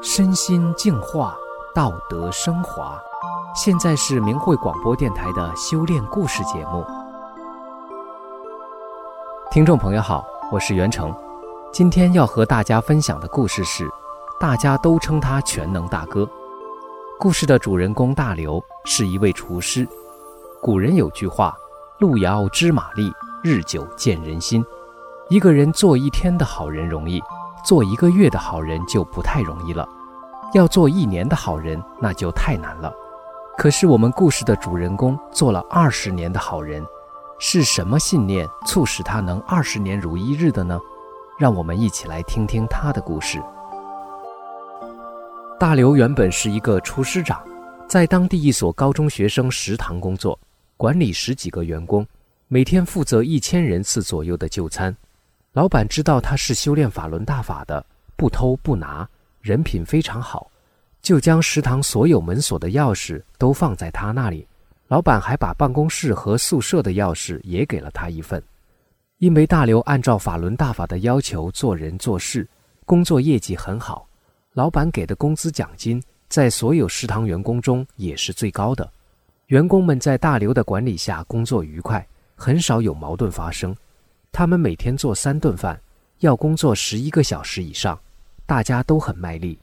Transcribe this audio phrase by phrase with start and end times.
[0.00, 1.36] 身心净化，
[1.74, 2.96] 道德升华。
[3.52, 6.84] 现在是明慧广播电台的修炼故事节目。
[9.50, 11.12] 听众朋友好，我是袁成，
[11.72, 13.88] 今天要和大家分享的故事是，
[14.38, 16.28] 大家都称他全能大哥。
[17.18, 19.86] 故事的主人公大刘是一位厨师。
[20.62, 21.56] 古人有句话
[21.98, 23.12] ：“路遥知马力，
[23.42, 24.64] 日久见人心。”
[25.28, 27.20] 一个人做一天的好人容易。
[27.64, 29.88] 做一个月的好人就不太容易了，
[30.54, 32.92] 要做一年的好人那就太难了。
[33.56, 36.84] 可是我们故事的主人公做了二十年的好人，
[37.38, 40.78] 是什么信念促使他能二十年如一日的呢？
[41.38, 43.42] 让我们一起来听听他的故事。
[45.58, 47.42] 大刘原本是一个厨师长，
[47.88, 50.38] 在当地一所高中学生食堂工作，
[50.76, 52.06] 管理十几个员工，
[52.46, 54.96] 每天负责一千人次左右的就餐。
[55.58, 59.04] 老板知道他是修炼法轮大法的，不偷不拿，
[59.40, 60.48] 人品非常好，
[61.02, 64.46] 就将食堂所有门锁的钥匙都放在他那里。
[64.86, 68.40] 老板还把办公室和宿舍的钥匙也给了他一份。
[69.16, 72.48] 因为大刘按照法轮大法的要求做人做事，
[72.84, 74.06] 工作业绩很好，
[74.52, 78.88] 老板给的工资奖金在所有食堂员工中也是最高的。
[79.46, 83.74] 员工们在大刘的管理下工作愉快，很少有矛盾发生。
[84.38, 85.76] 他们每天做三顿饭，
[86.20, 88.00] 要工作十一个小时以上，
[88.46, 89.58] 大家都很卖力。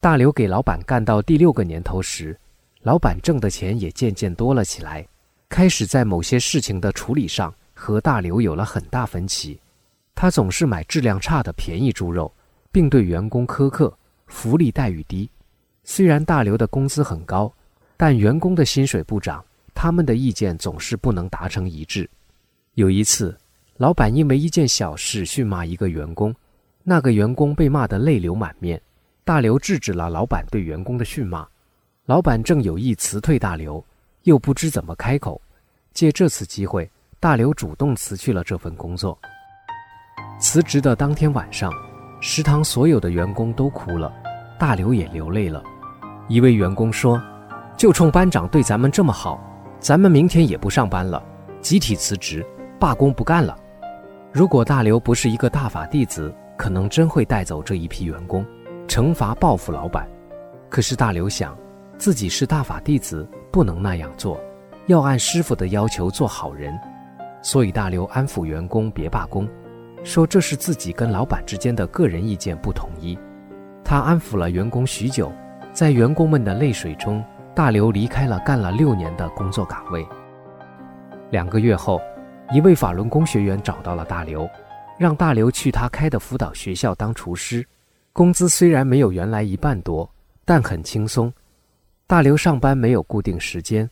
[0.00, 2.38] 大刘给老板干到第六个年头时，
[2.82, 5.04] 老板挣的钱也渐渐多了起来，
[5.48, 9.58] 开始在某些事情的处理上和大刘有了很大分歧。
[10.14, 12.32] 他总是买质量差的便宜猪肉，
[12.70, 13.92] 并对员工苛刻，
[14.28, 15.28] 福利待遇低。
[15.82, 17.52] 虽然大刘的工资很高，
[17.96, 22.08] 但员工的薪水不涨，他们的意见总是不能达成一致。
[22.74, 23.36] 有一次。
[23.78, 26.34] 老板因为一件小事训骂一个员工，
[26.82, 28.80] 那个员工被骂得泪流满面。
[29.22, 31.46] 大刘制止了老板对员工的训骂，
[32.06, 33.84] 老板正有意辞退大刘，
[34.22, 35.38] 又不知怎么开口。
[35.92, 36.88] 借这次机会，
[37.20, 39.18] 大刘主动辞去了这份工作。
[40.40, 41.70] 辞职的当天晚上，
[42.20, 44.10] 食堂所有的员工都哭了，
[44.58, 45.62] 大刘也流泪了。
[46.28, 47.22] 一位员工说
[47.76, 49.38] ：“就冲班长对咱们这么好，
[49.80, 51.22] 咱们明天也不上班了，
[51.60, 52.46] 集体辞职，
[52.80, 53.54] 罢工不干了。”
[54.36, 58.44] 如果大刘不是一个大法弟子，可能真会带走这一批员工，
[58.86, 60.06] 惩罚报复老板。
[60.68, 61.56] 可是大刘想，
[61.96, 64.38] 自己是大法弟子，不能那样做，
[64.88, 66.78] 要按师傅的要求做好人。
[67.40, 69.48] 所以大刘安抚员工别罢工，
[70.04, 73.18] 说这是自己跟老板之间的个人意见不统一。
[73.82, 75.32] 他安抚了员工许久，
[75.72, 80.06] 在员工们的泪水中，大刘离开了干了六年的工作岗位。
[81.30, 81.98] 两个月后。
[82.52, 84.48] 一位法轮功学员找到了大刘，
[84.96, 87.66] 让大刘去他开的辅导学校当厨师，
[88.12, 90.08] 工资虽然没有原来一半多，
[90.44, 91.32] 但很轻松。
[92.06, 93.88] 大刘上班没有固定时间，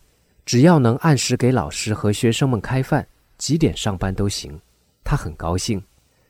[0.47, 3.05] 只要能按时给老师和学生们开饭，
[3.39, 4.59] 几点上班都行。
[5.03, 5.83] 他很高兴。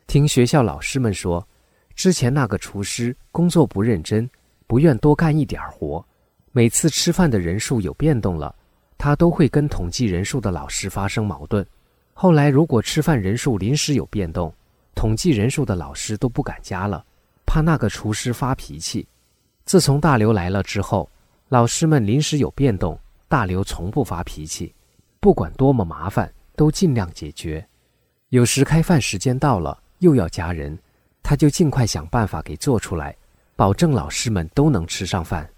[0.06, 1.46] 听学校老师们说，
[1.94, 4.28] 之前那个厨师工作不认真，
[4.66, 6.02] 不愿多干一点活，
[6.52, 8.54] 每次吃饭的人数有变动了，
[8.96, 11.64] 他都会跟统计人数的老师发生矛盾。
[12.16, 14.54] 后来，如果吃饭人数临时有变动，
[14.94, 17.04] 统计人数的老师都不敢加了，
[17.44, 19.06] 怕那个厨师发脾气。
[19.64, 21.10] 自从大刘来了之后，
[21.48, 22.96] 老师们临时有变动，
[23.28, 24.72] 大刘从不发脾气，
[25.18, 27.66] 不管多么麻烦，都尽量解决。
[28.28, 30.78] 有时开饭时间到了，又要加人，
[31.20, 33.14] 他就尽快想办法给做出来，
[33.56, 35.48] 保证老师们都能吃上饭。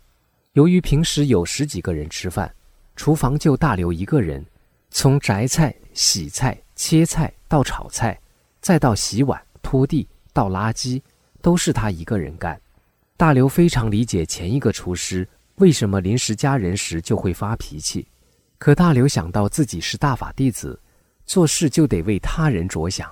[0.55, 2.51] 由于平时有十几个人吃饭，
[2.97, 4.43] 厨房就大刘一个人。
[4.91, 8.19] 从摘菜、洗菜、切菜到炒菜，
[8.61, 11.03] 再到洗碗、拖地、倒垃圾，
[11.43, 12.59] 都是他一个人干。
[13.17, 15.27] 大刘非常理解前一个厨师
[15.57, 18.07] 为什么临时加人时就会发脾气，
[18.59, 20.79] 可大刘想到自己是大法弟子，
[21.25, 23.11] 做事就得为他人着想。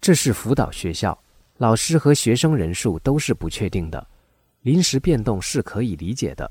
[0.00, 1.18] 这是辅导学校，
[1.58, 4.06] 老师和学生人数都是不确定的，
[4.62, 6.50] 临时变动是可以理解的。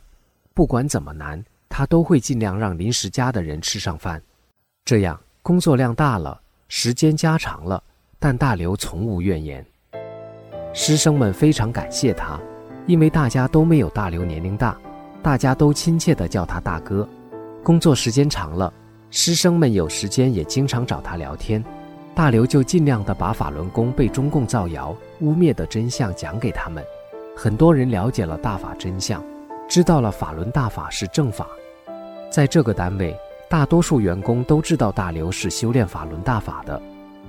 [0.54, 4.22] 不管怎么难，他都会尽量让临时加的人吃上饭。
[4.86, 6.38] 这样工作量大了，
[6.68, 7.82] 时间加长了，
[8.20, 9.66] 但大刘从无怨言。
[10.74, 12.38] 师生们非常感谢他，
[12.86, 14.78] 因为大家都没有大刘年龄大，
[15.22, 17.08] 大家都亲切地叫他大哥。
[17.64, 18.74] 工作时间长了，
[19.10, 21.64] 师生们有时间也经常找他聊天，
[22.14, 26.84] 大刘就尽量地把法轮功被中共造谣污蔑的真相讲给他们。
[27.38, 29.24] 很多人了解了大法真相，
[29.70, 31.48] 知道了法轮大法是正法。
[32.30, 33.16] 在这个单位。
[33.54, 36.82] 大多数员工都知道大刘是修炼法轮大法的，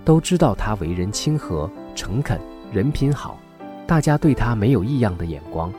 [0.07, 2.41] 都知道他为人亲和、诚恳，
[2.73, 3.39] 人品好，
[3.87, 5.71] 大家对他没有异样的眼光。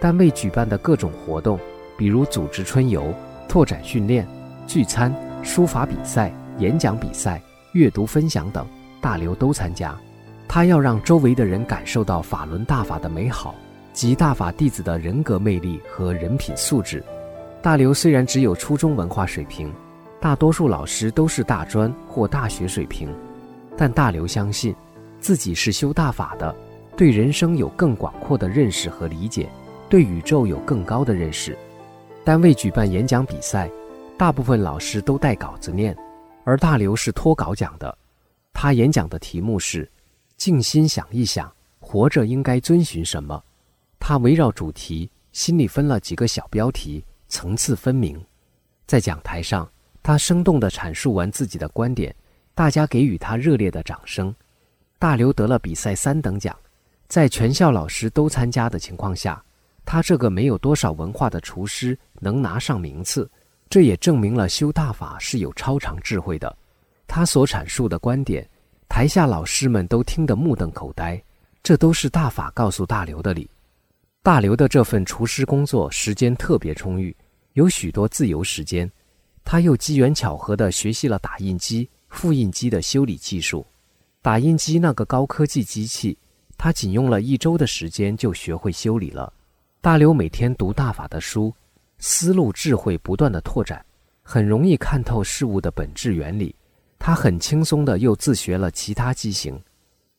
[0.00, 1.58] 单位举办的各种活动，
[1.98, 3.12] 比如组织春游、
[3.46, 4.26] 拓展训练、
[4.66, 7.38] 聚餐、书法比赛、演讲比赛、
[7.74, 8.66] 阅读分享等，
[9.02, 9.94] 大刘都参加。
[10.48, 13.54] 他要让周围的人感受到法轮大法的美好
[13.92, 17.04] 及大法弟子的人格魅力和人品素质。
[17.64, 19.72] 大刘虽然只有初中文化水平，
[20.20, 23.08] 大多数老师都是大专或大学水平，
[23.74, 24.76] 但大刘相信，
[25.18, 26.54] 自己是修大法的，
[26.94, 29.48] 对人生有更广阔的认识和理解，
[29.88, 31.56] 对宇宙有更高的认识。
[32.22, 33.70] 单位举办演讲比赛，
[34.18, 35.96] 大部分老师都带稿子念，
[36.44, 37.96] 而大刘是脱稿讲的。
[38.52, 39.90] 他演讲的题目是
[40.36, 41.50] “静心想一想，
[41.80, 43.42] 活着应该遵循什么”。
[43.98, 47.02] 他围绕主题，心里分了几个小标题。
[47.34, 48.24] 层次分明，
[48.86, 49.68] 在讲台上，
[50.04, 52.14] 他生动地阐述完自己的观点，
[52.54, 54.32] 大家给予他热烈的掌声。
[55.00, 56.56] 大刘得了比赛三等奖，
[57.08, 59.42] 在全校老师都参加的情况下，
[59.84, 63.28] 他这个没有多少文化的厨师能拿上名次，
[63.68, 66.56] 这也证明了修大法是有超常智慧的。
[67.08, 68.48] 他所阐述的观点，
[68.88, 71.20] 台下老师们都听得目瞪口呆，
[71.64, 73.50] 这都是大法告诉大刘的理。
[74.22, 77.14] 大刘的这份厨师工作时间特别充裕。
[77.54, 78.90] 有许多自由时间，
[79.44, 83.64] 他又机缘巧合地学习了打印机、复印机的修理技术。
[84.20, 86.18] 打印机那个高科技机器，
[86.58, 89.32] 他仅用了一周的时间就学会修理了。
[89.80, 91.54] 大刘每天读大法的书，
[91.98, 93.84] 思路智慧不断的拓展，
[94.24, 96.52] 很容易看透事物的本质原理。
[96.98, 99.56] 他很轻松的又自学了其他机型。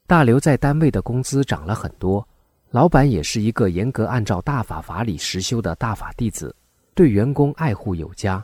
[0.08, 2.26] 大刘在单位的工资涨了很多，
[2.70, 6.56] 老板也是一个严格按照大法法理实修的大法弟子。
[6.96, 8.44] 对员工爱护有加，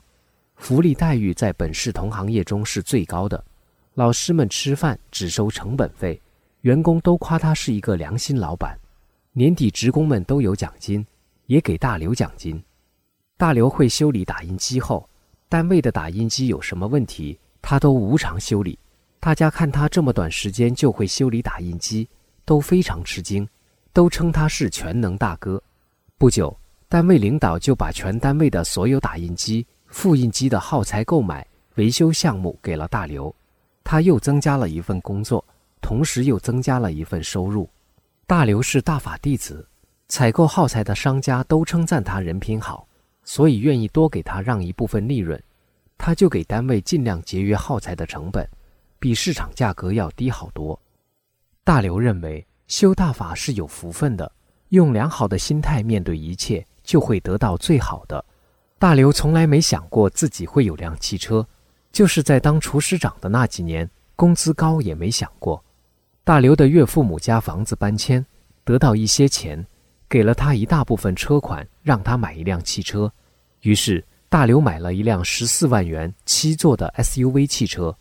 [0.58, 3.42] 福利待遇在本市同行业中是最高的。
[3.94, 6.22] 老师们吃饭只收成本费，
[6.62, 8.78] 员工都夸他是一个良心老板。
[9.32, 11.06] 年底职工们都有奖金，
[11.46, 12.62] 也给大刘奖金。
[13.38, 15.10] 大刘会修理打印机后，
[15.48, 18.78] 单位的打印机有什么问题，他都无偿修理。
[19.22, 22.06] 大家看他这么短时间就会修理打印机，
[22.44, 23.48] 都非常吃惊，
[23.94, 25.64] 都称他是全能大哥。
[26.18, 26.54] 不久。
[26.92, 33.34] 单位领导就把全单位的所有打印机、复印机的耗材购买、维修项目给了大刘，
[33.82, 35.42] 他又增加了一份工作，
[35.82, 37.70] 同时又增加了一份收入。
[38.28, 39.66] 大刘是大法弟子，
[40.10, 42.86] 采购耗材的商家都称赞他人品好，
[43.24, 45.42] 所以愿意多给他让一部分利润，
[45.98, 48.46] 他就给单位尽量节约耗材的成本，
[49.00, 50.78] 比市场价格要低好多。
[51.64, 54.30] 大刘认为修大法是有福分的，
[54.70, 56.62] 用良好的心态面对一切。
[56.84, 58.24] 就会得到最好的。
[58.78, 61.46] 大刘从来没想过自己会有辆汽车，
[61.92, 65.64] 就是在当厨师长的那几年，工资高也没想过。
[66.24, 68.26] 大刘的岳父母家房子搬迁，
[68.64, 69.66] 得到一些钱，
[70.10, 73.12] 给了他一大部分车款，让他买一辆汽车。
[73.62, 77.96] 于是大刘买了一辆十四万元七座的 SUV 汽车。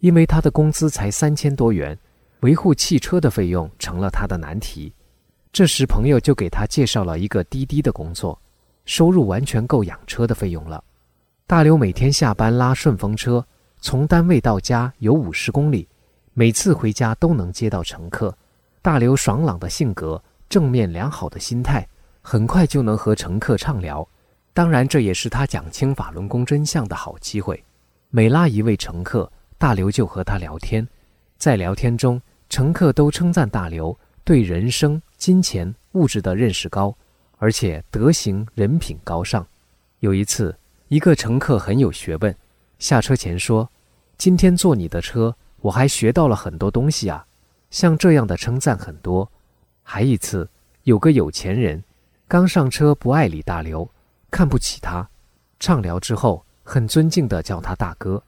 [0.00, 1.98] 因为他的工资才三千多元，
[2.40, 4.92] 维护汽车的费用成了他的难题。
[5.56, 8.38] 这时，朋友就给他介绍了一个滴滴的工作，
[8.84, 10.84] 收入完全够养车的费用了。
[11.46, 13.42] 大刘每天下班拉顺风车，
[13.80, 15.88] 从单位到家有五十公里，
[16.34, 18.36] 每次回家都能接到乘客。
[18.82, 21.88] 大刘爽朗的性格、正面良好的心态，
[22.20, 24.06] 很快就能和乘客畅聊。
[24.52, 27.64] 当然，这也是他讲清法轮功真相的好机会。
[28.10, 30.86] 每拉一位乘客，大刘就和他聊天，
[31.38, 35.00] 在聊天中，乘客都称赞大刘对人生。
[35.16, 36.94] 金钱物质的认识高，
[37.38, 39.46] 而且德行人品高尚。
[40.00, 40.56] 有一次，
[40.88, 42.34] 一个乘客很有学问，
[42.78, 43.68] 下车前说
[44.18, 47.26] ：“今天坐你的车，我还学到了很多东西啊。”
[47.70, 49.28] 像这样的称赞很多。
[49.82, 50.48] 还一次，
[50.84, 51.82] 有个有钱人
[52.28, 53.88] 刚上车不爱理大刘，
[54.30, 55.08] 看不起他。
[55.58, 58.22] 畅聊之后，很尊敬地叫他大哥。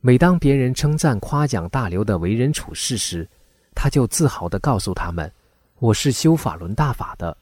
[0.00, 3.28] 每当别人称赞夸奖大刘的为人处事时，
[3.74, 5.30] 他就自豪地告诉他们。
[5.80, 7.36] 我是修法轮大法的，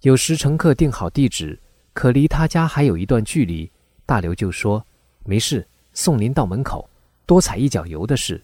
[0.00, 1.58] 有时乘客定好地址，
[1.92, 3.70] 可离他家还有一段距离，
[4.06, 4.82] 大刘就说
[5.24, 6.88] ：“没事，送您到门口，
[7.26, 8.42] 多踩一脚油的事。”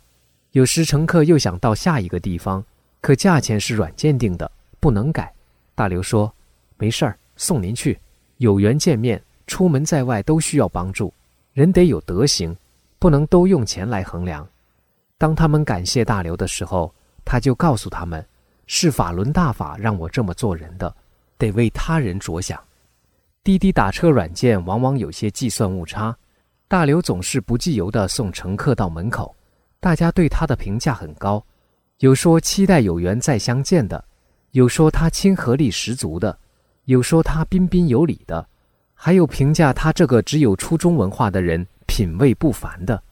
[0.53, 2.63] 有时乘客又想到下一个地方，
[3.01, 5.33] 可价钱是软件定的，不能改。
[5.75, 6.31] 大刘说
[6.77, 7.99] ：“没事儿，送您去。
[8.37, 11.11] 有缘见面，出门在外都需要帮助，
[11.55, 12.55] 人得有德行，
[12.99, 14.47] 不能都用钱来衡量。”
[15.17, 18.23] 当他们感谢大刘的时候，他就告诉他们。
[18.67, 20.95] 是法轮大法让我这么做人的，
[21.39, 22.59] 得为他人着想。
[23.45, 26.17] 滴滴打车软件往往有些计算误差，
[26.69, 29.35] 大刘总是不计油的送乘客到门口，
[29.81, 31.45] 大家对他的评价很高，
[31.99, 34.03] 有说期待有缘再相见的，
[34.53, 36.39] 有说他亲和力十足的，
[36.85, 38.47] 有说他彬彬有礼的，
[38.95, 43.03] 还有评价他这个只有初中文化的人品味不凡的。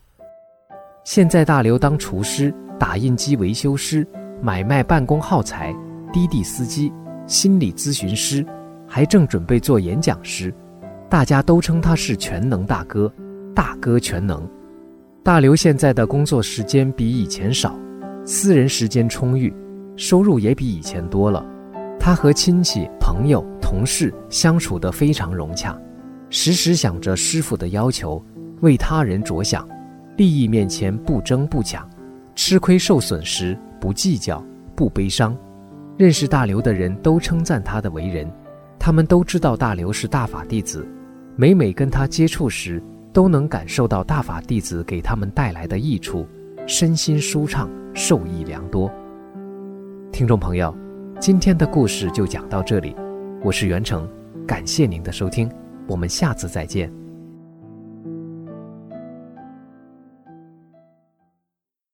[1.02, 4.06] 现在大刘当厨师、打印机维修师、
[4.42, 5.74] 买卖办公耗材、
[6.12, 6.92] 滴滴司机、
[7.26, 8.44] 心理咨询师，
[8.86, 10.52] 还正准备做演讲师，
[11.08, 13.12] 大家都称他是全能大哥，
[13.54, 14.48] 大哥全能。
[15.22, 17.78] 大刘现在的工作时间比以前少，
[18.24, 19.54] 私人时间充裕，
[19.96, 21.44] 收入也比以前多了。
[21.98, 25.78] 他和亲戚、朋友、同事相处得非常融洽，
[26.30, 28.24] 时时想着师傅的要求，
[28.62, 29.68] 为他人着想。
[30.16, 31.88] 利益面前不争不抢，
[32.34, 34.44] 吃亏受损时不计较
[34.76, 35.36] 不悲伤。
[35.96, 38.30] 认识大刘的人都称赞他的为人，
[38.78, 40.86] 他们都知道大刘是大法弟子，
[41.36, 42.82] 每每跟他接触时，
[43.12, 46.26] 都能感受到大法弟子给他们带来的益处，
[46.66, 48.90] 身心舒畅，受益良多。
[50.12, 50.74] 听众朋友，
[51.18, 52.96] 今天的故事就讲到这里，
[53.42, 54.08] 我是袁成，
[54.46, 55.50] 感谢您的收听，
[55.86, 56.99] 我们下次再见。